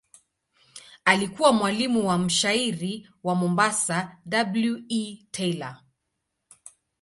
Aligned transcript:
Alikuwa 1.05 1.53
mwalimu 1.53 2.07
wa 2.07 2.17
mshairi 2.17 3.09
wa 3.23 3.35
Mombasa 3.35 4.17
W. 4.53 4.79
E. 4.89 5.25
Taylor. 5.31 5.79